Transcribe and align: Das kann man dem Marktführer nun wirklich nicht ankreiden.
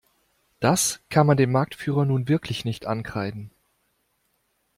Das 0.59 0.99
kann 1.09 1.27
man 1.27 1.37
dem 1.37 1.51
Marktführer 1.51 2.05
nun 2.05 2.27
wirklich 2.27 2.65
nicht 2.65 2.87
ankreiden. 2.87 3.51